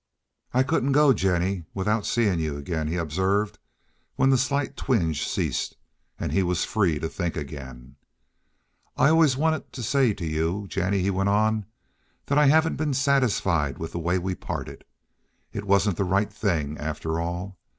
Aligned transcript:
"I 0.51 0.63
couldn't 0.63 0.93
go, 0.93 1.13
Jennie, 1.13 1.65
without 1.75 2.07
seeing 2.07 2.39
you 2.39 2.57
again," 2.57 2.87
he 2.87 2.95
observed, 2.95 3.59
when 4.15 4.31
the 4.31 4.37
slight 4.39 4.75
twinge 4.75 5.27
ceased 5.29 5.77
and 6.19 6.31
he 6.31 6.41
was 6.41 6.65
free 6.65 6.97
to 6.97 7.07
think 7.07 7.37
again. 7.37 7.97
"I've 8.97 9.11
always 9.11 9.37
wanted 9.37 9.71
to 9.73 9.83
say 9.83 10.15
to 10.15 10.25
you, 10.25 10.65
Jennie," 10.69 11.03
he 11.03 11.11
went 11.11 11.29
on, 11.29 11.67
"that 12.25 12.39
I 12.39 12.47
haven't 12.47 12.77
been 12.77 12.95
satisfied 12.95 13.77
with 13.77 13.91
the 13.91 13.99
way 13.99 14.17
we 14.17 14.33
parted. 14.33 14.85
It 15.53 15.65
wasn't 15.67 15.97
the 15.97 16.03
right 16.03 16.33
thing, 16.33 16.79
after 16.79 17.19
all. 17.19 17.59